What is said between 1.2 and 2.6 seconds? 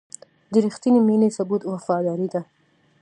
ثبوت وفاداري ده.